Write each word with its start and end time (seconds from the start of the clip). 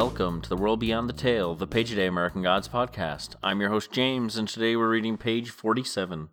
Welcome 0.00 0.42
to 0.42 0.48
the 0.48 0.56
World 0.56 0.78
Beyond 0.78 1.08
the 1.08 1.12
Tale, 1.12 1.56
the 1.56 1.66
Page 1.66 1.90
a 1.90 1.96
Day 1.96 2.06
American 2.06 2.40
Gods 2.40 2.68
podcast. 2.68 3.30
I'm 3.42 3.60
your 3.60 3.70
host, 3.70 3.90
James, 3.90 4.36
and 4.36 4.46
today 4.46 4.76
we're 4.76 4.88
reading 4.88 5.16
page 5.16 5.50
47. 5.50 6.28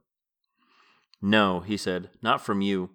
No, 1.19 1.61
he 1.61 1.75
said, 1.75 2.11
not 2.21 2.45
from 2.45 2.61
you. 2.61 2.91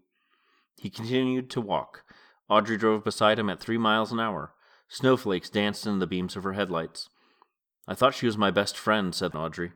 He 0.76 0.88
continued 0.88 1.50
to 1.50 1.60
walk. 1.60 2.04
Audrey 2.48 2.76
drove 2.76 3.02
beside 3.02 3.36
him 3.36 3.50
at 3.50 3.58
three 3.58 3.78
miles 3.78 4.12
an 4.12 4.20
hour. 4.20 4.54
Snowflakes 4.88 5.50
danced 5.50 5.88
in 5.88 5.98
the 5.98 6.06
beams 6.06 6.36
of 6.36 6.44
her 6.44 6.52
headlights. 6.52 7.08
I 7.88 7.96
thought 7.96 8.14
she 8.14 8.26
was 8.26 8.38
my 8.38 8.52
best 8.52 8.78
friend, 8.78 9.12
said 9.12 9.34
Audrey. 9.34 9.72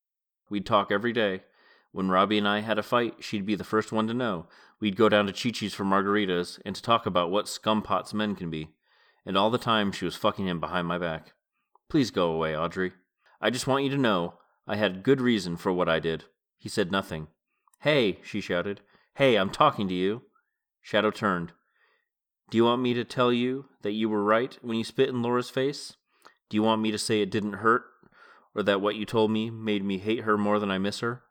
We'd 0.48 0.64
talk 0.64 0.92
every 0.92 1.12
day. 1.12 1.42
When 1.91 2.08
Robbie 2.08 2.38
and 2.38 2.47
I 2.47 2.61
had 2.61 2.78
a 2.78 2.84
fight, 2.84 3.14
she'd 3.19 3.45
be 3.45 3.56
the 3.56 3.64
first 3.64 3.91
one 3.91 4.06
to 4.06 4.14
know. 4.14 4.47
We'd 4.78 4.95
go 4.95 5.08
down 5.08 5.27
to 5.27 5.33
Chi 5.33 5.50
Chi's 5.50 5.74
for 5.74 5.84
margaritas 5.84 6.61
and 6.64 6.77
to 6.77 6.83
talk 6.83 7.05
about 7.05 7.33
what 7.33 7.47
scumpots 7.47 8.14
men 8.14 8.36
can 8.36 8.48
be 8.48 8.69
and 9.27 9.37
all 9.37 9.51
the 9.51 9.59
time 9.59 9.92
she 9.92 10.05
was 10.05 10.16
fucking 10.16 10.46
him 10.46 10.60
behind 10.60 10.87
my 10.87 10.98
back. 10.98 11.33
Please 11.88 12.10
go 12.10 12.30
away, 12.30 12.56
Audrey. 12.56 12.92
I 13.41 13.50
just 13.50 13.66
want 13.66 13.84
you 13.84 13.91
to 13.91 13.97
know 13.97 14.34
I 14.66 14.77
had 14.77 15.02
good 15.02 15.20
reason 15.20 15.56
for 15.56 15.73
what 15.73 15.88
I 15.88 16.00
did. 16.00 16.24
He 16.59 16.69
said 16.69 16.91
nothing. 16.91 17.28
Hey, 17.80 18.19
she 18.23 18.41
shouted. 18.41 18.80
Hey, 19.16 19.37
I'm 19.37 19.50
talking 19.50 19.88
to 19.88 19.95
you. 19.95 20.23
Shadow 20.80 21.10
turned. 21.10 21.52
Do 22.50 22.56
you 22.56 22.64
want 22.64 22.83
me 22.83 22.95
to 22.95 23.05
tell 23.05 23.33
you 23.33 23.66
that 23.83 23.92
you 23.92 24.09
were 24.09 24.23
right 24.23 24.59
when 24.62 24.77
you 24.77 24.84
spit 24.84 25.09
in 25.09 25.23
Laura's 25.23 25.50
face? 25.50 25.95
Do 26.48 26.56
you 26.56 26.62
want 26.62 26.83
me 26.83 26.91
to 26.91 26.98
say 26.98 27.20
it 27.20 27.30
didn't 27.30 27.55
hurt? 27.55 27.84
Or 28.55 28.62
that 28.62 28.80
what 28.80 28.95
you 28.95 29.05
told 29.05 29.30
me 29.30 29.50
made 29.50 29.84
me 29.84 29.98
hate 29.98 30.20
her 30.20 30.39
more 30.39 30.58
than 30.58 30.70
I 30.70 30.78
miss 30.78 31.00
her? 31.00 31.22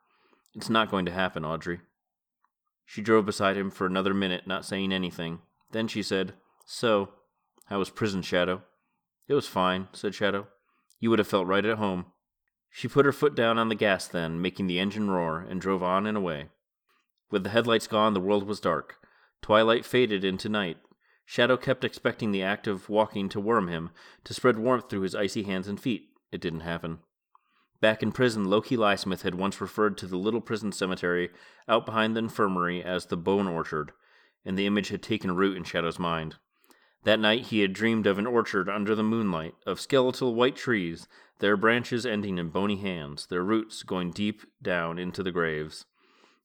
It's 0.54 0.68
not 0.68 0.90
going 0.90 1.06
to 1.06 1.12
happen, 1.12 1.44
Audrey. 1.44 1.80
She 2.84 3.00
drove 3.00 3.26
beside 3.26 3.56
him 3.56 3.70
for 3.70 3.86
another 3.86 4.14
minute, 4.14 4.46
not 4.46 4.64
saying 4.64 4.92
anything. 4.92 5.40
Then 5.72 5.88
she 5.88 6.02
said, 6.02 6.34
So, 6.66 7.10
how 7.66 7.78
was 7.78 7.90
prison, 7.90 8.22
Shadow? 8.22 8.62
It 9.26 9.34
was 9.34 9.46
fine, 9.46 9.88
said 9.92 10.14
Shadow. 10.14 10.48
You 11.00 11.10
would 11.10 11.18
have 11.18 11.28
felt 11.28 11.46
right 11.46 11.64
at 11.64 11.78
home. 11.78 12.06
She 12.70 12.88
put 12.88 13.06
her 13.06 13.12
foot 13.12 13.34
down 13.34 13.58
on 13.58 13.68
the 13.68 13.74
gas 13.74 14.06
then, 14.06 14.42
making 14.42 14.66
the 14.66 14.78
engine 14.78 15.10
roar, 15.10 15.40
and 15.40 15.60
drove 15.60 15.82
on 15.82 16.06
and 16.06 16.16
away. 16.16 16.48
With 17.30 17.44
the 17.44 17.50
headlights 17.50 17.86
gone, 17.86 18.14
the 18.14 18.20
world 18.20 18.46
was 18.46 18.60
dark. 18.60 18.96
Twilight 19.42 19.84
faded 19.84 20.24
into 20.24 20.48
night. 20.48 20.78
Shadow 21.24 21.56
kept 21.56 21.84
expecting 21.84 22.32
the 22.32 22.42
act 22.42 22.66
of 22.66 22.88
walking 22.88 23.28
to 23.30 23.40
warm 23.40 23.68
him, 23.68 23.90
to 24.24 24.34
spread 24.34 24.58
warmth 24.58 24.90
through 24.90 25.02
his 25.02 25.14
icy 25.14 25.44
hands 25.44 25.68
and 25.68 25.80
feet. 25.80 26.08
It 26.30 26.40
didn't 26.40 26.60
happen. 26.60 26.98
Back 27.80 28.02
in 28.02 28.12
prison, 28.12 28.44
Loki 28.44 28.76
Lyesmith 28.76 29.22
had 29.22 29.34
once 29.34 29.60
referred 29.60 29.96
to 29.98 30.06
the 30.06 30.16
little 30.16 30.40
prison 30.40 30.72
cemetery 30.72 31.30
out 31.68 31.86
behind 31.86 32.14
the 32.14 32.20
infirmary 32.20 32.82
as 32.82 33.06
the 33.06 33.16
Bone 33.16 33.46
Orchard, 33.46 33.92
and 34.44 34.58
the 34.58 34.66
image 34.66 34.88
had 34.88 35.02
taken 35.02 35.36
root 35.36 35.56
in 35.56 35.64
Shadow's 35.64 35.98
mind. 35.98 36.36
That 37.04 37.20
night 37.20 37.46
he 37.46 37.60
had 37.60 37.72
dreamed 37.72 38.06
of 38.06 38.18
an 38.18 38.26
orchard 38.26 38.68
under 38.68 38.94
the 38.94 39.02
moonlight, 39.02 39.54
of 39.66 39.80
skeletal 39.80 40.34
white 40.34 40.56
trees, 40.56 41.06
their 41.38 41.56
branches 41.56 42.06
ending 42.06 42.38
in 42.38 42.48
bony 42.48 42.76
hands, 42.76 43.26
their 43.26 43.42
roots 43.42 43.82
going 43.82 44.10
deep 44.10 44.42
down 44.62 44.98
into 44.98 45.22
the 45.22 45.32
graves. 45.32 45.84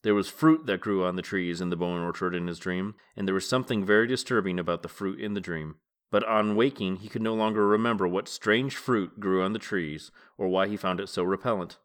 There 0.01 0.15
was 0.15 0.29
fruit 0.29 0.65
that 0.65 0.81
grew 0.81 1.05
on 1.05 1.15
the 1.15 1.21
trees 1.21 1.61
in 1.61 1.69
the 1.69 1.75
bone 1.75 2.01
orchard 2.01 2.35
in 2.35 2.47
his 2.47 2.59
dream, 2.59 2.95
and 3.15 3.27
there 3.27 3.35
was 3.35 3.47
something 3.47 3.85
very 3.85 4.07
disturbing 4.07 4.59
about 4.59 4.81
the 4.81 4.89
fruit 4.89 5.19
in 5.19 5.33
the 5.33 5.41
dream. 5.41 5.75
But 6.11 6.25
on 6.25 6.55
waking, 6.55 6.97
he 6.97 7.09
could 7.09 7.21
no 7.21 7.35
longer 7.35 7.67
remember 7.67 8.07
what 8.07 8.27
strange 8.27 8.75
fruit 8.75 9.19
grew 9.19 9.43
on 9.43 9.53
the 9.53 9.59
trees, 9.59 10.11
or 10.37 10.47
why 10.47 10.67
he 10.67 10.77
found 10.77 10.99
it 10.99 11.07
so 11.07 11.23
repellent. 11.23 11.77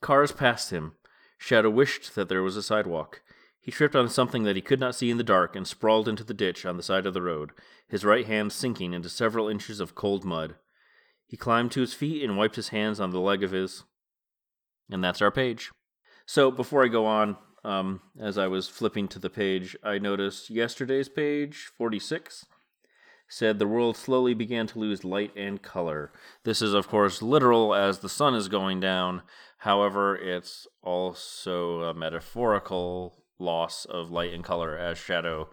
Cars 0.00 0.32
passed 0.32 0.70
him. 0.70 0.92
Shadow 1.38 1.70
wished 1.70 2.14
that 2.14 2.28
there 2.28 2.42
was 2.42 2.56
a 2.56 2.62
sidewalk. 2.62 3.22
He 3.60 3.70
tripped 3.70 3.96
on 3.96 4.08
something 4.08 4.44
that 4.44 4.56
he 4.56 4.62
could 4.62 4.80
not 4.80 4.94
see 4.94 5.10
in 5.10 5.18
the 5.18 5.24
dark 5.24 5.54
and 5.54 5.66
sprawled 5.66 6.08
into 6.08 6.24
the 6.24 6.34
ditch 6.34 6.64
on 6.64 6.76
the 6.76 6.82
side 6.82 7.06
of 7.06 7.14
the 7.14 7.22
road, 7.22 7.50
his 7.86 8.04
right 8.04 8.26
hand 8.26 8.52
sinking 8.52 8.92
into 8.92 9.08
several 9.08 9.48
inches 9.48 9.80
of 9.80 9.94
cold 9.94 10.24
mud. 10.24 10.54
He 11.26 11.36
climbed 11.36 11.72
to 11.72 11.80
his 11.80 11.92
feet 11.92 12.24
and 12.24 12.38
wiped 12.38 12.56
his 12.56 12.68
hands 12.68 12.98
on 12.98 13.10
the 13.10 13.20
leg 13.20 13.42
of 13.42 13.50
his. 13.50 13.84
And 14.90 15.04
that's 15.04 15.20
our 15.20 15.30
page. 15.30 15.70
So 16.24 16.50
before 16.50 16.84
I 16.84 16.88
go 16.88 17.04
on, 17.04 17.36
um, 17.64 18.00
as 18.18 18.38
I 18.38 18.46
was 18.46 18.68
flipping 18.68 19.08
to 19.08 19.18
the 19.18 19.30
page, 19.30 19.76
I 19.82 19.98
noticed 19.98 20.48
yesterday's 20.48 21.08
page, 21.08 21.70
46, 21.76 22.46
said 23.28 23.58
the 23.58 23.66
world 23.66 23.96
slowly 23.96 24.32
began 24.32 24.66
to 24.68 24.78
lose 24.78 25.04
light 25.04 25.32
and 25.36 25.60
color. 25.60 26.12
This 26.44 26.62
is, 26.62 26.72
of 26.72 26.88
course, 26.88 27.20
literal 27.20 27.74
as 27.74 27.98
the 27.98 28.08
sun 28.08 28.34
is 28.34 28.48
going 28.48 28.80
down. 28.80 29.22
However, 29.58 30.16
it's 30.16 30.66
also 30.82 31.82
a 31.82 31.94
metaphorical 31.94 33.22
loss 33.38 33.84
of 33.84 34.10
light 34.10 34.32
and 34.32 34.44
color 34.44 34.76
as 34.76 34.98
Shadow 34.98 35.50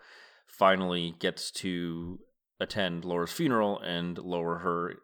finally 0.47 1.15
gets 1.19 1.51
to 1.51 2.19
attend 2.59 3.05
Laura's 3.05 3.31
funeral 3.31 3.79
and 3.79 4.17
lower 4.17 4.59
her. 4.59 4.95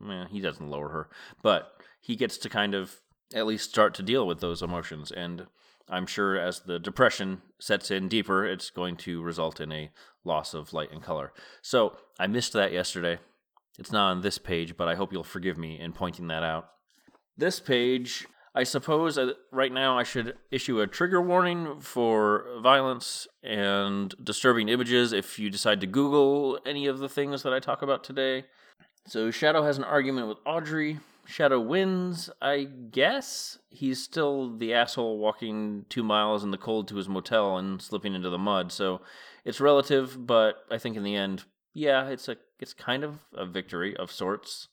Man, 0.00 0.28
he 0.28 0.40
doesn't 0.40 0.68
lower 0.68 0.88
her, 0.88 1.08
but 1.42 1.72
he 2.00 2.16
gets 2.16 2.36
to 2.38 2.48
kind 2.48 2.74
of 2.74 2.96
at 3.34 3.46
least 3.46 3.70
start 3.70 3.94
to 3.94 4.02
deal 4.02 4.26
with 4.26 4.40
those 4.40 4.62
emotions. 4.62 5.10
And 5.10 5.46
I'm 5.88 6.06
sure 6.06 6.38
as 6.38 6.60
the 6.60 6.78
depression 6.78 7.42
sets 7.60 7.90
in 7.90 8.08
deeper, 8.08 8.44
it's 8.44 8.70
going 8.70 8.96
to 8.98 9.22
result 9.22 9.60
in 9.60 9.70
a 9.72 9.90
loss 10.24 10.54
of 10.54 10.72
light 10.72 10.92
and 10.92 11.02
color. 11.02 11.32
So 11.60 11.96
I 12.18 12.26
missed 12.26 12.52
that 12.54 12.72
yesterday. 12.72 13.18
It's 13.78 13.92
not 13.92 14.10
on 14.10 14.20
this 14.20 14.38
page, 14.38 14.76
but 14.76 14.88
I 14.88 14.94
hope 14.94 15.12
you'll 15.12 15.24
forgive 15.24 15.56
me 15.56 15.78
in 15.78 15.92
pointing 15.92 16.28
that 16.28 16.42
out. 16.42 16.68
This 17.36 17.60
page 17.60 18.26
I 18.54 18.64
suppose 18.64 19.18
right 19.50 19.72
now 19.72 19.98
I 19.98 20.02
should 20.02 20.36
issue 20.50 20.80
a 20.80 20.86
trigger 20.86 21.22
warning 21.22 21.80
for 21.80 22.46
violence 22.60 23.26
and 23.42 24.14
disturbing 24.22 24.68
images 24.68 25.14
if 25.14 25.38
you 25.38 25.48
decide 25.48 25.80
to 25.80 25.86
Google 25.86 26.60
any 26.66 26.86
of 26.86 26.98
the 26.98 27.08
things 27.08 27.42
that 27.42 27.54
I 27.54 27.60
talk 27.60 27.80
about 27.80 28.04
today. 28.04 28.44
So 29.06 29.30
Shadow 29.30 29.62
has 29.62 29.78
an 29.78 29.84
argument 29.84 30.28
with 30.28 30.38
Audrey. 30.44 31.00
Shadow 31.24 31.60
wins, 31.60 32.28
I 32.42 32.64
guess. 32.64 33.58
He's 33.70 34.02
still 34.02 34.56
the 34.56 34.74
asshole 34.74 35.18
walking 35.18 35.86
two 35.88 36.02
miles 36.02 36.44
in 36.44 36.50
the 36.50 36.58
cold 36.58 36.88
to 36.88 36.96
his 36.96 37.08
motel 37.08 37.56
and 37.56 37.80
slipping 37.80 38.14
into 38.14 38.28
the 38.28 38.38
mud. 38.38 38.70
So 38.70 39.00
it's 39.44 39.60
relative, 39.60 40.26
but 40.26 40.56
I 40.70 40.78
think 40.78 40.96
in 40.96 41.04
the 41.04 41.16
end, 41.16 41.44
yeah, 41.72 42.08
it's 42.08 42.28
a 42.28 42.36
it's 42.58 42.74
kind 42.74 43.02
of 43.02 43.20
a 43.34 43.46
victory 43.46 43.96
of 43.96 44.12
sorts. 44.12 44.68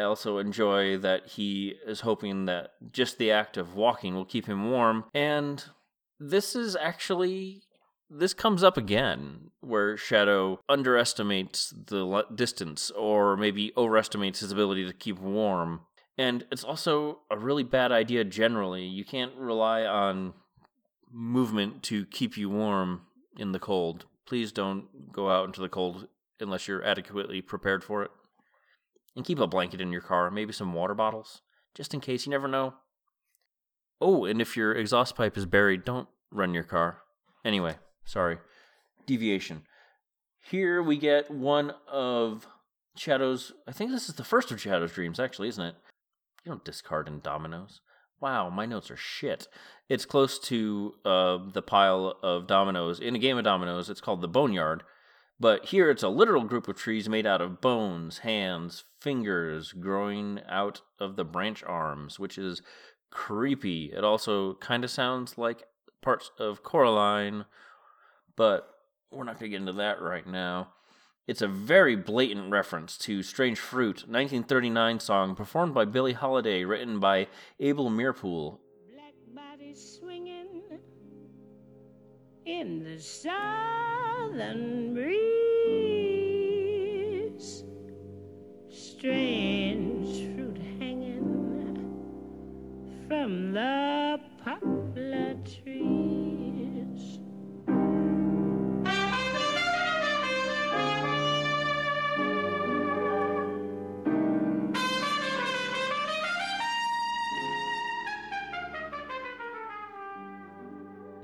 I 0.00 0.04
also 0.04 0.38
enjoy 0.38 0.96
that 0.98 1.26
he 1.26 1.74
is 1.86 2.00
hoping 2.00 2.46
that 2.46 2.72
just 2.90 3.18
the 3.18 3.30
act 3.30 3.56
of 3.56 3.74
walking 3.74 4.14
will 4.14 4.24
keep 4.24 4.46
him 4.46 4.70
warm. 4.70 5.04
And 5.14 5.64
this 6.18 6.56
is 6.56 6.74
actually. 6.76 7.62
This 8.12 8.34
comes 8.34 8.64
up 8.64 8.76
again, 8.76 9.52
where 9.60 9.96
Shadow 9.96 10.58
underestimates 10.68 11.72
the 11.72 12.24
distance 12.34 12.90
or 12.90 13.36
maybe 13.36 13.72
overestimates 13.76 14.40
his 14.40 14.50
ability 14.50 14.84
to 14.84 14.92
keep 14.92 15.20
warm. 15.20 15.82
And 16.18 16.44
it's 16.50 16.64
also 16.64 17.20
a 17.30 17.38
really 17.38 17.62
bad 17.62 17.92
idea 17.92 18.24
generally. 18.24 18.84
You 18.84 19.04
can't 19.04 19.32
rely 19.36 19.84
on 19.84 20.34
movement 21.12 21.84
to 21.84 22.04
keep 22.06 22.36
you 22.36 22.50
warm 22.50 23.02
in 23.38 23.52
the 23.52 23.60
cold. 23.60 24.06
Please 24.26 24.50
don't 24.50 25.12
go 25.12 25.30
out 25.30 25.46
into 25.46 25.60
the 25.60 25.68
cold 25.68 26.08
unless 26.40 26.66
you're 26.66 26.84
adequately 26.84 27.40
prepared 27.40 27.84
for 27.84 28.02
it. 28.02 28.10
And 29.16 29.24
keep 29.24 29.38
a 29.38 29.46
blanket 29.46 29.80
in 29.80 29.92
your 29.92 30.00
car, 30.00 30.30
maybe 30.30 30.52
some 30.52 30.72
water 30.72 30.94
bottles, 30.94 31.42
just 31.74 31.92
in 31.92 32.00
case 32.00 32.26
you 32.26 32.30
never 32.30 32.48
know. 32.48 32.74
Oh, 34.00 34.24
and 34.24 34.40
if 34.40 34.56
your 34.56 34.72
exhaust 34.72 35.16
pipe 35.16 35.36
is 35.36 35.46
buried, 35.46 35.84
don't 35.84 36.08
run 36.30 36.54
your 36.54 36.62
car. 36.62 37.02
Anyway, 37.44 37.76
sorry. 38.04 38.38
Deviation. 39.06 39.62
Here 40.50 40.82
we 40.82 40.96
get 40.96 41.30
one 41.30 41.74
of 41.90 42.46
Shadow's. 42.96 43.52
I 43.66 43.72
think 43.72 43.90
this 43.90 44.08
is 44.08 44.14
the 44.14 44.24
first 44.24 44.50
of 44.50 44.60
Shadow's 44.60 44.92
dreams, 44.92 45.20
actually, 45.20 45.48
isn't 45.48 45.64
it? 45.64 45.74
You 46.44 46.52
don't 46.52 46.64
discard 46.64 47.08
in 47.08 47.20
dominoes. 47.20 47.80
Wow, 48.20 48.50
my 48.50 48.66
notes 48.66 48.90
are 48.90 48.96
shit. 48.96 49.48
It's 49.88 50.04
close 50.04 50.38
to 50.40 50.94
uh, 51.04 51.38
the 51.52 51.62
pile 51.62 52.16
of 52.22 52.46
dominoes. 52.46 53.00
In 53.00 53.16
a 53.16 53.18
game 53.18 53.38
of 53.38 53.44
dominoes, 53.44 53.90
it's 53.90 54.00
called 54.00 54.20
the 54.20 54.28
Boneyard. 54.28 54.82
But 55.40 55.64
here 55.64 55.90
it's 55.90 56.02
a 56.02 56.08
literal 56.10 56.44
group 56.44 56.68
of 56.68 56.76
trees 56.76 57.08
made 57.08 57.26
out 57.26 57.40
of 57.40 57.62
bones, 57.62 58.18
hands, 58.18 58.84
fingers 59.00 59.72
growing 59.72 60.40
out 60.46 60.82
of 60.98 61.16
the 61.16 61.24
branch 61.24 61.64
arms, 61.64 62.18
which 62.18 62.36
is 62.36 62.60
creepy. 63.10 63.86
It 63.86 64.04
also 64.04 64.54
kind 64.54 64.84
of 64.84 64.90
sounds 64.90 65.38
like 65.38 65.64
parts 66.02 66.30
of 66.38 66.62
Coraline, 66.62 67.46
but 68.36 68.68
we're 69.10 69.24
not 69.24 69.40
going 69.40 69.50
to 69.50 69.56
get 69.56 69.60
into 69.60 69.72
that 69.74 70.02
right 70.02 70.26
now. 70.26 70.68
It's 71.26 71.42
a 71.42 71.48
very 71.48 71.96
blatant 71.96 72.50
reference 72.50 72.98
to 72.98 73.22
Strange 73.22 73.58
Fruit, 73.58 74.08
1939 74.08 75.00
song 75.00 75.34
performed 75.34 75.72
by 75.72 75.86
Billie 75.86 76.12
Holiday, 76.12 76.64
written 76.64 77.00
by 77.00 77.28
Abel 77.58 77.88
Meeropol. 77.88 78.58
Black 78.92 79.14
body 79.34 79.74
swinging 79.74 80.62
in 82.44 82.82
the 82.82 82.98
southern 84.20 84.92
breeze. 84.94 85.20
Strange 88.68 90.34
fruit 90.34 90.58
hanging 90.78 91.24
from 93.08 93.52
the 93.52 94.20
poplar 94.44 95.34
trees. 95.44 95.99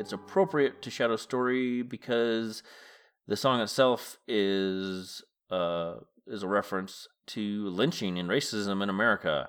It's 0.06 0.12
appropriate 0.12 0.82
to 0.82 0.90
Shadow 0.90 1.16
story 1.16 1.82
because 1.82 2.62
the 3.26 3.36
song 3.36 3.60
itself 3.60 4.18
is 4.28 5.24
uh, 5.50 5.94
is 6.28 6.44
a 6.44 6.46
reference 6.46 7.08
to 7.26 7.68
lynching 7.70 8.16
and 8.16 8.28
racism 8.30 8.84
in 8.84 8.88
America. 8.88 9.48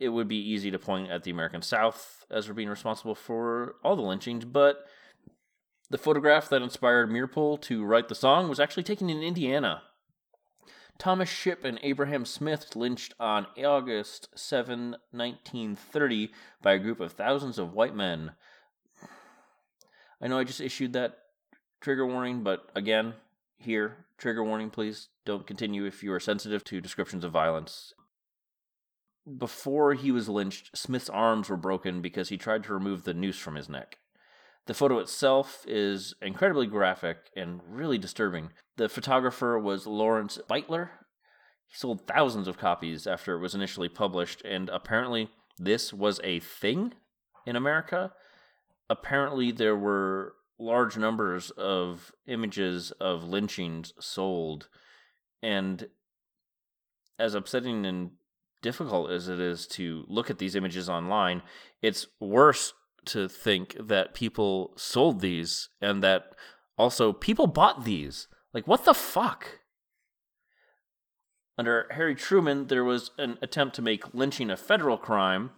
It 0.00 0.08
would 0.08 0.26
be 0.26 0.34
easy 0.34 0.72
to 0.72 0.80
point 0.80 1.12
at 1.12 1.22
the 1.22 1.30
American 1.30 1.62
South 1.62 2.24
as 2.28 2.48
being 2.48 2.68
responsible 2.68 3.14
for 3.14 3.76
all 3.84 3.94
the 3.94 4.02
lynchings, 4.02 4.44
but 4.44 4.84
the 5.90 5.96
photograph 5.96 6.48
that 6.48 6.62
inspired 6.62 7.08
Meeropol 7.08 7.60
to 7.62 7.84
write 7.84 8.08
the 8.08 8.16
song 8.16 8.48
was 8.48 8.58
actually 8.58 8.82
taken 8.82 9.08
in 9.08 9.22
Indiana. 9.22 9.82
Thomas 10.98 11.28
Shipp 11.28 11.64
and 11.64 11.78
Abraham 11.84 12.24
Smith 12.24 12.74
lynched 12.74 13.14
on 13.20 13.46
August 13.64 14.28
7, 14.34 14.96
1930, 15.12 16.32
by 16.60 16.72
a 16.72 16.80
group 16.80 16.98
of 16.98 17.12
thousands 17.12 17.60
of 17.60 17.74
white 17.74 17.94
men. 17.94 18.32
I 20.20 20.28
know 20.28 20.38
I 20.38 20.44
just 20.44 20.60
issued 20.60 20.92
that 20.94 21.18
trigger 21.80 22.06
warning, 22.06 22.42
but 22.42 22.70
again, 22.74 23.14
here, 23.58 24.06
trigger 24.18 24.44
warning, 24.44 24.70
please 24.70 25.08
don't 25.24 25.46
continue 25.46 25.84
if 25.84 26.02
you 26.02 26.12
are 26.12 26.20
sensitive 26.20 26.64
to 26.64 26.80
descriptions 26.80 27.24
of 27.24 27.32
violence. 27.32 27.94
Before 29.38 29.94
he 29.94 30.12
was 30.12 30.28
lynched, 30.28 30.76
Smith's 30.76 31.10
arms 31.10 31.48
were 31.48 31.56
broken 31.56 32.00
because 32.00 32.28
he 32.28 32.36
tried 32.36 32.64
to 32.64 32.74
remove 32.74 33.04
the 33.04 33.14
noose 33.14 33.38
from 33.38 33.56
his 33.56 33.68
neck. 33.68 33.98
The 34.66 34.74
photo 34.74 34.98
itself 34.98 35.64
is 35.66 36.14
incredibly 36.20 36.66
graphic 36.66 37.18
and 37.36 37.60
really 37.68 37.98
disturbing. 37.98 38.50
The 38.76 38.88
photographer 38.88 39.58
was 39.58 39.86
Lawrence 39.86 40.38
Beitler. 40.48 40.90
He 41.66 41.76
sold 41.76 42.06
thousands 42.06 42.48
of 42.48 42.58
copies 42.58 43.06
after 43.06 43.34
it 43.34 43.40
was 43.40 43.54
initially 43.54 43.88
published, 43.88 44.42
and 44.44 44.68
apparently 44.68 45.30
this 45.58 45.92
was 45.92 46.20
a 46.22 46.40
thing 46.40 46.94
in 47.46 47.56
America. 47.56 48.12
Apparently, 48.88 49.50
there 49.50 49.76
were 49.76 50.34
large 50.58 50.96
numbers 50.96 51.50
of 51.50 52.12
images 52.26 52.92
of 52.92 53.24
lynchings 53.24 53.92
sold, 53.98 54.68
and 55.42 55.88
as 57.18 57.34
upsetting 57.34 57.84
and 57.84 58.12
difficult 58.62 59.10
as 59.10 59.28
it 59.28 59.40
is 59.40 59.66
to 59.66 60.04
look 60.08 60.30
at 60.30 60.38
these 60.38 60.54
images 60.54 60.88
online, 60.88 61.42
it's 61.82 62.06
worse 62.20 62.72
to 63.04 63.28
think 63.28 63.76
that 63.78 64.14
people 64.14 64.72
sold 64.76 65.20
these 65.20 65.68
and 65.80 66.02
that 66.02 66.34
also 66.76 67.12
people 67.12 67.46
bought 67.46 67.84
these. 67.84 68.28
Like, 68.52 68.66
what 68.66 68.84
the 68.84 68.94
fuck? 68.94 69.60
Under 71.58 71.86
Harry 71.92 72.14
Truman, 72.14 72.66
there 72.66 72.84
was 72.84 73.10
an 73.18 73.38
attempt 73.40 73.76
to 73.76 73.82
make 73.82 74.12
lynching 74.12 74.50
a 74.50 74.56
federal 74.56 74.98
crime. 74.98 75.50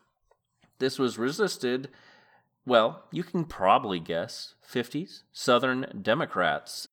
This 0.78 0.98
was 0.98 1.18
resisted, 1.18 1.88
well, 2.66 3.04
you 3.10 3.22
can 3.22 3.44
probably 3.44 4.00
guess 4.00 4.54
50s 4.70 5.22
Southern 5.32 6.00
Democrats. 6.02 6.88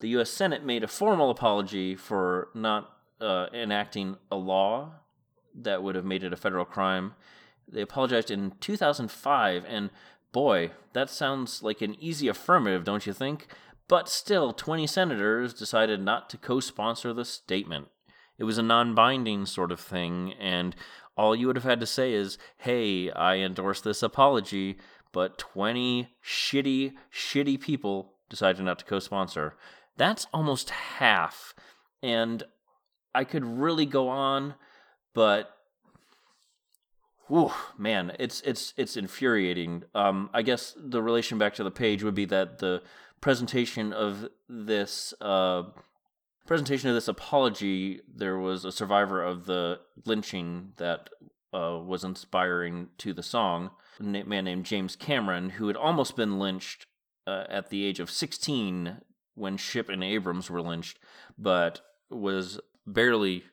The 0.00 0.08
U.S. 0.10 0.30
Senate 0.30 0.64
made 0.64 0.82
a 0.82 0.88
formal 0.88 1.30
apology 1.30 1.94
for 1.94 2.48
not 2.54 2.90
uh, 3.20 3.46
enacting 3.54 4.16
a 4.30 4.36
law 4.36 4.94
that 5.54 5.82
would 5.82 5.94
have 5.94 6.04
made 6.04 6.24
it 6.24 6.32
a 6.32 6.36
federal 6.36 6.64
crime 6.64 7.14
they 7.72 7.80
apologized 7.80 8.30
in 8.30 8.52
2005, 8.60 9.64
and 9.66 9.90
boy, 10.30 10.72
that 10.92 11.10
sounds 11.10 11.62
like 11.62 11.80
an 11.80 11.96
easy 11.98 12.28
affirmative, 12.28 12.84
don't 12.84 13.06
you 13.06 13.12
think? 13.12 13.48
But 13.88 14.08
still, 14.08 14.52
20 14.52 14.86
senators 14.86 15.54
decided 15.54 16.00
not 16.00 16.30
to 16.30 16.38
co 16.38 16.60
sponsor 16.60 17.12
the 17.12 17.24
statement. 17.24 17.88
It 18.38 18.44
was 18.44 18.58
a 18.58 18.62
non 18.62 18.94
binding 18.94 19.46
sort 19.46 19.72
of 19.72 19.80
thing, 19.80 20.34
and 20.38 20.74
all 21.16 21.34
you 21.34 21.46
would 21.46 21.56
have 21.56 21.64
had 21.64 21.80
to 21.80 21.86
say 21.86 22.12
is, 22.12 22.38
hey, 22.58 23.10
I 23.10 23.36
endorse 23.36 23.80
this 23.80 24.02
apology, 24.02 24.78
but 25.12 25.38
20 25.38 26.08
shitty, 26.24 26.92
shitty 27.12 27.60
people 27.60 28.14
decided 28.30 28.64
not 28.64 28.78
to 28.78 28.84
co 28.84 28.98
sponsor. 28.98 29.54
That's 29.96 30.26
almost 30.32 30.70
half. 30.70 31.54
And 32.02 32.42
I 33.14 33.24
could 33.24 33.44
really 33.44 33.86
go 33.86 34.08
on, 34.08 34.54
but 35.14 35.54
man, 37.78 38.12
it's 38.18 38.40
it's 38.42 38.74
it's 38.76 38.96
infuriating. 38.96 39.84
Um, 39.94 40.30
I 40.34 40.42
guess 40.42 40.76
the 40.76 41.02
relation 41.02 41.38
back 41.38 41.54
to 41.54 41.64
the 41.64 41.70
page 41.70 42.02
would 42.02 42.14
be 42.14 42.24
that 42.26 42.58
the 42.58 42.82
presentation 43.20 43.92
of 43.92 44.28
this 44.48 45.14
uh, 45.20 45.62
presentation 46.46 46.88
of 46.88 46.94
this 46.94 47.08
apology, 47.08 48.00
there 48.12 48.38
was 48.38 48.64
a 48.64 48.72
survivor 48.72 49.22
of 49.22 49.46
the 49.46 49.80
lynching 50.04 50.72
that 50.76 51.10
uh, 51.54 51.78
was 51.84 52.04
inspiring 52.04 52.88
to 52.98 53.12
the 53.12 53.22
song, 53.22 53.70
a 54.00 54.04
man 54.04 54.44
named 54.44 54.64
James 54.64 54.96
Cameron, 54.96 55.50
who 55.50 55.66
had 55.68 55.76
almost 55.76 56.16
been 56.16 56.38
lynched 56.38 56.86
uh, 57.26 57.44
at 57.48 57.70
the 57.70 57.84
age 57.84 58.00
of 58.00 58.10
16 58.10 58.98
when 59.34 59.56
Shipp 59.56 59.88
and 59.88 60.02
Abrams 60.02 60.50
were 60.50 60.62
lynched, 60.62 60.98
but 61.38 61.80
was 62.10 62.60
barely 62.86 63.44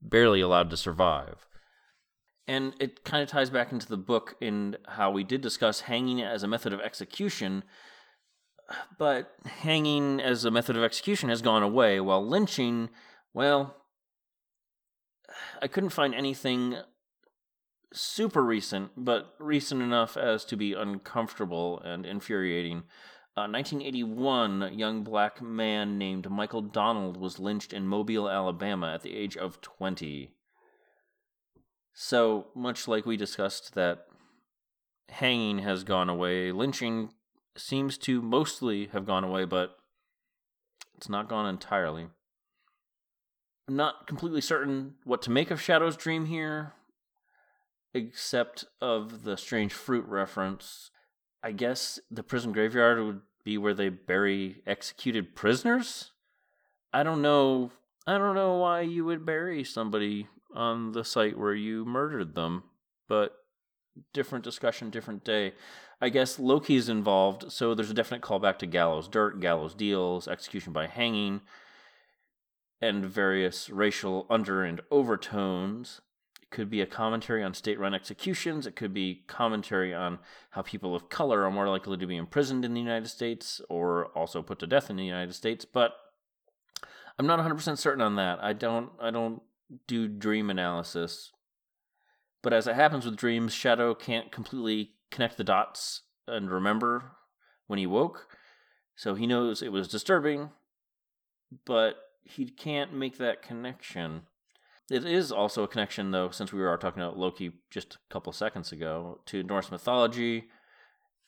barely 0.00 0.40
allowed 0.40 0.70
to 0.70 0.76
survive. 0.76 1.46
And 2.46 2.74
it 2.80 3.04
kind 3.04 3.22
of 3.22 3.28
ties 3.28 3.50
back 3.50 3.72
into 3.72 3.88
the 3.88 3.96
book 3.96 4.36
in 4.40 4.76
how 4.86 5.10
we 5.10 5.22
did 5.24 5.40
discuss 5.40 5.82
hanging 5.82 6.22
as 6.22 6.42
a 6.42 6.48
method 6.48 6.72
of 6.72 6.80
execution, 6.80 7.62
but 8.98 9.34
hanging 9.44 10.20
as 10.20 10.44
a 10.44 10.50
method 10.50 10.76
of 10.76 10.82
execution 10.82 11.28
has 11.28 11.42
gone 11.42 11.62
away, 11.62 12.00
while 12.00 12.26
lynching, 12.26 12.90
well, 13.32 13.76
I 15.60 15.68
couldn't 15.68 15.90
find 15.90 16.14
anything 16.14 16.76
super 17.92 18.44
recent, 18.44 18.92
but 18.96 19.34
recent 19.38 19.82
enough 19.82 20.16
as 20.16 20.44
to 20.46 20.56
be 20.56 20.72
uncomfortable 20.72 21.80
and 21.80 22.04
infuriating. 22.04 22.84
Uh, 23.36 23.46
1981, 23.46 24.62
a 24.62 24.70
young 24.70 25.04
black 25.04 25.40
man 25.40 25.96
named 25.96 26.28
Michael 26.28 26.62
Donald 26.62 27.16
was 27.16 27.38
lynched 27.38 27.72
in 27.72 27.86
Mobile, 27.86 28.28
Alabama 28.28 28.92
at 28.92 29.02
the 29.02 29.14
age 29.16 29.36
of 29.36 29.60
20. 29.60 30.32
So, 31.92 32.48
much 32.54 32.88
like 32.88 33.06
we 33.06 33.16
discussed 33.16 33.74
that 33.74 34.06
hanging 35.08 35.60
has 35.60 35.84
gone 35.84 36.08
away, 36.08 36.52
lynching 36.52 37.10
seems 37.56 37.98
to 37.98 38.22
mostly 38.22 38.86
have 38.88 39.06
gone 39.06 39.24
away, 39.24 39.44
but 39.44 39.76
it's 40.96 41.08
not 41.08 41.28
gone 41.28 41.48
entirely. 41.48 42.08
I'm 43.68 43.76
not 43.76 44.06
completely 44.06 44.40
certain 44.40 44.94
what 45.04 45.22
to 45.22 45.30
make 45.30 45.50
of 45.50 45.60
Shadow's 45.60 45.96
dream 45.96 46.26
here, 46.26 46.72
except 47.92 48.64
of 48.80 49.24
the 49.24 49.36
strange 49.36 49.72
fruit 49.72 50.06
reference. 50.06 50.90
I 51.42 51.52
guess 51.52 52.00
the 52.10 52.22
prison 52.22 52.52
graveyard 52.52 53.00
would 53.00 53.20
be 53.44 53.58
where 53.58 53.74
they 53.74 53.88
bury 53.88 54.62
executed 54.66 55.36
prisoners? 55.36 56.12
I 56.92 57.02
don't 57.02 57.22
know. 57.22 57.72
I 58.06 58.18
don't 58.18 58.34
know 58.34 58.56
why 58.56 58.80
you 58.80 59.04
would 59.04 59.26
bury 59.26 59.64
somebody 59.64 60.26
on 60.54 60.92
the 60.92 61.04
site 61.04 61.38
where 61.38 61.54
you 61.54 61.84
murdered 61.84 62.34
them, 62.34 62.64
but 63.08 63.36
different 64.12 64.44
discussion, 64.44 64.90
different 64.90 65.24
day. 65.24 65.54
I 66.00 66.08
guess 66.08 66.38
Loki's 66.38 66.88
involved, 66.88 67.50
so 67.50 67.74
there's 67.74 67.90
a 67.90 67.94
definite 67.94 68.22
callback 68.22 68.58
to 68.58 68.66
Gallows 68.66 69.08
Dirt, 69.08 69.40
Gallows 69.40 69.74
Deals, 69.74 70.28
Execution 70.28 70.72
by 70.72 70.86
Hanging, 70.86 71.40
and 72.80 73.04
various 73.04 73.68
racial 73.68 74.26
under 74.30 74.64
and 74.64 74.80
overtones. 74.90 76.00
It 76.40 76.50
could 76.50 76.70
be 76.70 76.80
a 76.80 76.86
commentary 76.86 77.42
on 77.42 77.52
state 77.52 77.78
run 77.78 77.94
executions. 77.94 78.66
It 78.66 78.76
could 78.76 78.94
be 78.94 79.24
commentary 79.26 79.92
on 79.92 80.20
how 80.50 80.62
people 80.62 80.94
of 80.94 81.08
color 81.08 81.44
are 81.44 81.50
more 81.50 81.68
likely 81.68 81.96
to 81.96 82.06
be 82.06 82.16
imprisoned 82.16 82.64
in 82.64 82.74
the 82.74 82.80
United 82.80 83.08
States 83.08 83.60
or 83.68 84.06
also 84.16 84.40
put 84.42 84.60
to 84.60 84.66
death 84.66 84.90
in 84.90 84.96
the 84.96 85.04
United 85.04 85.34
States. 85.34 85.64
But 85.64 85.94
I'm 87.18 87.26
not 87.26 87.40
100% 87.40 87.76
certain 87.78 88.00
on 88.00 88.14
that. 88.16 88.38
I 88.42 88.52
don't 88.52 88.90
I 89.00 89.10
don't 89.10 89.42
do 89.86 90.06
dream 90.06 90.50
analysis. 90.50 91.32
But 92.42 92.52
as 92.52 92.66
it 92.66 92.74
happens 92.74 93.04
with 93.04 93.16
dreams, 93.16 93.52
Shadow 93.52 93.94
can't 93.94 94.30
completely 94.30 94.92
connect 95.10 95.36
the 95.36 95.44
dots 95.44 96.02
and 96.26 96.50
remember 96.50 97.12
when 97.66 97.78
he 97.78 97.86
woke. 97.86 98.28
So 98.96 99.14
he 99.14 99.26
knows 99.26 99.62
it 99.62 99.72
was 99.72 99.88
disturbing, 99.88 100.50
but 101.64 101.96
he 102.24 102.46
can't 102.46 102.92
make 102.92 103.18
that 103.18 103.42
connection. 103.42 104.22
It 104.90 105.04
is 105.04 105.30
also 105.30 105.62
a 105.62 105.68
connection, 105.68 106.10
though, 106.10 106.30
since 106.30 106.52
we 106.52 106.60
were 106.60 106.76
talking 106.76 107.02
about 107.02 107.18
Loki 107.18 107.52
just 107.70 107.94
a 107.94 108.12
couple 108.12 108.32
seconds 108.32 108.72
ago, 108.72 109.20
to 109.26 109.42
Norse 109.42 109.70
mythology, 109.70 110.48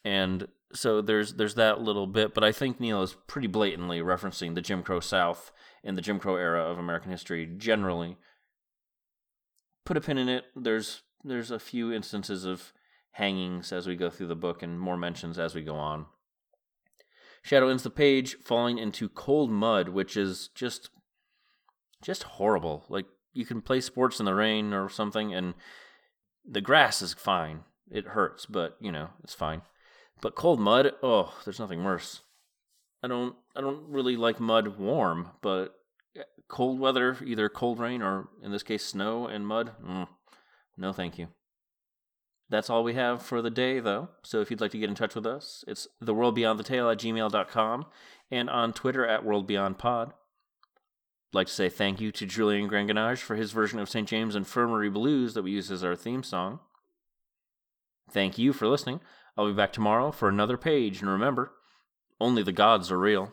and 0.04 0.48
so 0.72 1.02
there's 1.02 1.34
there's 1.34 1.56
that 1.56 1.80
little 1.80 2.06
bit. 2.06 2.32
But 2.32 2.44
I 2.44 2.52
think 2.52 2.80
Neil 2.80 3.02
is 3.02 3.16
pretty 3.26 3.48
blatantly 3.48 4.00
referencing 4.00 4.54
the 4.54 4.62
Jim 4.62 4.82
Crow 4.82 5.00
South 5.00 5.52
in 5.84 5.94
the 5.94 6.02
Jim 6.02 6.18
Crow 6.18 6.36
era 6.36 6.62
of 6.62 6.78
American 6.78 7.10
history 7.10 7.46
generally, 7.46 8.16
put 9.84 9.96
a 9.96 10.00
pin 10.00 10.18
in 10.18 10.28
it. 10.28 10.44
There's 10.54 11.02
there's 11.24 11.50
a 11.50 11.58
few 11.58 11.92
instances 11.92 12.44
of 12.44 12.72
hangings 13.12 13.72
as 13.72 13.86
we 13.86 13.96
go 13.96 14.10
through 14.10 14.28
the 14.28 14.36
book 14.36 14.62
and 14.62 14.80
more 14.80 14.96
mentions 14.96 15.38
as 15.38 15.54
we 15.54 15.62
go 15.62 15.76
on. 15.76 16.06
Shadow 17.42 17.68
ends 17.68 17.82
the 17.82 17.90
page 17.90 18.36
falling 18.42 18.78
into 18.78 19.08
cold 19.08 19.50
mud, 19.50 19.90
which 19.90 20.16
is 20.16 20.48
just 20.54 20.90
just 22.02 22.22
horrible. 22.22 22.84
Like 22.88 23.06
you 23.32 23.44
can 23.44 23.60
play 23.60 23.80
sports 23.80 24.20
in 24.20 24.26
the 24.26 24.34
rain 24.34 24.72
or 24.72 24.88
something 24.88 25.34
and 25.34 25.54
the 26.48 26.60
grass 26.60 27.02
is 27.02 27.14
fine. 27.14 27.60
It 27.90 28.08
hurts, 28.08 28.46
but 28.46 28.76
you 28.80 28.92
know, 28.92 29.10
it's 29.22 29.34
fine. 29.34 29.62
But 30.20 30.34
cold 30.34 30.60
mud, 30.60 30.92
oh, 31.02 31.34
there's 31.44 31.60
nothing 31.60 31.84
worse. 31.84 32.20
I 33.02 33.08
don't 33.08 33.34
I 33.56 33.60
don't 33.60 33.88
really 33.88 34.16
like 34.16 34.40
mud 34.40 34.78
warm, 34.78 35.30
but 35.40 35.74
cold 36.48 36.80
weather, 36.80 37.16
either 37.24 37.48
cold 37.48 37.78
rain 37.78 38.02
or 38.02 38.28
in 38.42 38.50
this 38.50 38.62
case 38.62 38.84
snow 38.84 39.26
and 39.26 39.46
mud, 39.46 39.72
mm, 39.84 40.08
no 40.76 40.92
thank 40.92 41.18
you. 41.18 41.28
That's 42.50 42.68
all 42.68 42.82
we 42.82 42.94
have 42.94 43.22
for 43.22 43.40
the 43.40 43.50
day, 43.50 43.78
though. 43.78 44.08
So 44.24 44.40
if 44.40 44.50
you'd 44.50 44.60
like 44.60 44.72
to 44.72 44.78
get 44.78 44.88
in 44.88 44.96
touch 44.96 45.14
with 45.14 45.24
us, 45.24 45.64
it's 45.68 45.86
theworldbeyondthetale 46.02 46.92
at 46.92 46.98
gmail.com 46.98 47.86
and 48.30 48.50
on 48.50 48.72
Twitter 48.72 49.06
at 49.06 49.24
worldbeyondpod. 49.24 50.08
I'd 50.08 50.14
like 51.32 51.46
to 51.46 51.52
say 51.52 51.68
thank 51.68 52.00
you 52.00 52.10
to 52.10 52.26
Julian 52.26 52.68
Granganage 52.68 53.20
for 53.20 53.36
his 53.36 53.52
version 53.52 53.78
of 53.78 53.88
St. 53.88 54.08
James 54.08 54.34
Infirmary 54.34 54.90
Blues 54.90 55.34
that 55.34 55.42
we 55.42 55.52
use 55.52 55.70
as 55.70 55.84
our 55.84 55.94
theme 55.94 56.24
song. 56.24 56.58
Thank 58.10 58.36
you 58.36 58.52
for 58.52 58.66
listening. 58.66 59.00
I'll 59.36 59.46
be 59.46 59.52
back 59.52 59.72
tomorrow 59.72 60.10
for 60.10 60.28
another 60.28 60.56
page, 60.56 61.00
and 61.00 61.08
remember, 61.08 61.52
only 62.20 62.42
the 62.42 62.50
gods 62.50 62.90
are 62.90 62.98
real. 62.98 63.32